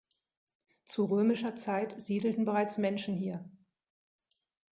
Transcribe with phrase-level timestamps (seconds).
[0.87, 3.47] Zu römischer Zeit siedelten bereits Menschen hier.